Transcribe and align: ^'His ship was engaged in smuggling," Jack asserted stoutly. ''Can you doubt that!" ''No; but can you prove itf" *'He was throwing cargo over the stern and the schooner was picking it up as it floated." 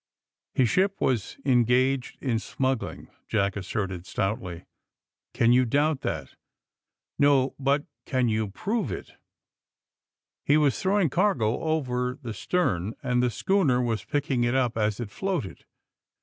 ^'His 0.57 0.67
ship 0.67 0.99
was 0.99 1.37
engaged 1.45 2.17
in 2.23 2.39
smuggling," 2.39 3.11
Jack 3.27 3.55
asserted 3.55 4.07
stoutly. 4.07 4.65
''Can 5.35 5.53
you 5.53 5.63
doubt 5.63 6.01
that!" 6.01 6.33
''No; 7.19 7.53
but 7.59 7.85
can 8.07 8.27
you 8.27 8.47
prove 8.47 8.87
itf" 8.89 9.11
*'He 10.43 10.57
was 10.57 10.81
throwing 10.81 11.11
cargo 11.11 11.59
over 11.59 12.17
the 12.19 12.33
stern 12.33 12.95
and 13.03 13.21
the 13.21 13.29
schooner 13.29 13.79
was 13.79 14.03
picking 14.03 14.43
it 14.43 14.55
up 14.55 14.75
as 14.75 14.99
it 14.99 15.11
floated." 15.11 15.65